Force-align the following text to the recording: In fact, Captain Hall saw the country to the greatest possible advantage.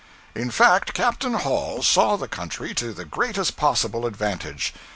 In 0.33 0.49
fact, 0.49 0.95
Captain 0.95 1.35
Hall 1.35 1.83
saw 1.83 2.15
the 2.15 2.27
country 2.27 2.73
to 2.73 2.91
the 2.91 3.05
greatest 3.05 3.55
possible 3.55 4.07
advantage. 4.07 4.73